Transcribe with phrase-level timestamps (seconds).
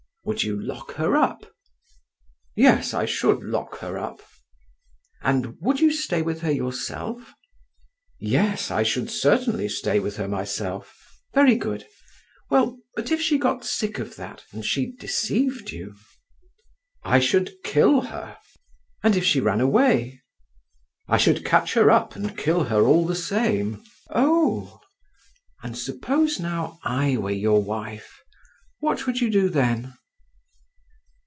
[0.23, 1.51] Would you lock her up?"
[2.55, 4.21] "Yes, I should lock her up."
[5.23, 7.33] "And would you stay with her yourself?"
[8.19, 10.95] "Yes, I should certainly stay with her myself."
[11.33, 11.87] "Very good.
[12.51, 15.95] Well, but if she got sick of that, and she deceived you?"
[17.03, 18.37] "I should kill her."
[19.01, 20.21] "And if she ran away?"
[21.07, 24.81] "I should catch her up and kill her all the same." "Oh.
[25.63, 28.21] And suppose now I were your wife,
[28.79, 29.95] what would you do then?"